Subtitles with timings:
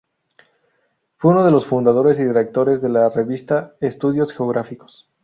[1.17, 5.07] Fue uno de los fundadores y directores de la revista Estudios Geográficos.